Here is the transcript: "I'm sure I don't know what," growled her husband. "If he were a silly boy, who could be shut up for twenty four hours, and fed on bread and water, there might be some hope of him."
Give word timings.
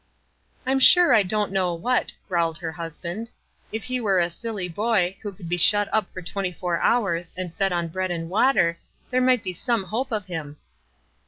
"I'm 0.65 0.79
sure 0.79 1.13
I 1.13 1.21
don't 1.21 1.51
know 1.51 1.75
what," 1.75 2.11
growled 2.27 2.57
her 2.57 2.71
husband. 2.71 3.29
"If 3.71 3.83
he 3.83 3.99
were 4.01 4.19
a 4.19 4.31
silly 4.31 4.67
boy, 4.67 5.15
who 5.21 5.31
could 5.31 5.47
be 5.47 5.57
shut 5.57 5.87
up 5.93 6.11
for 6.11 6.23
twenty 6.23 6.51
four 6.51 6.79
hours, 6.79 7.35
and 7.37 7.53
fed 7.53 7.71
on 7.71 7.87
bread 7.89 8.09
and 8.09 8.27
water, 8.27 8.79
there 9.11 9.21
might 9.21 9.43
be 9.43 9.53
some 9.53 9.83
hope 9.83 10.11
of 10.11 10.25
him." 10.25 10.57